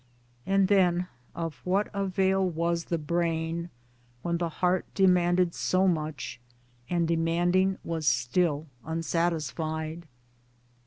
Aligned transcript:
And 0.47 0.67
then 0.67 1.09
of 1.35 1.61
what 1.63 1.87
avail 1.93 2.43
was 2.49 2.85
the 2.85 2.97
brain, 2.97 3.69
when 4.23 4.39
the 4.39 4.49
heart 4.49 4.83
demanded 4.95 5.53
so 5.53 5.87
much, 5.87 6.39
and 6.89 7.07
demanding 7.07 7.77
was 7.83 8.07
still 8.07 8.65
unsatisfied? 8.83 10.07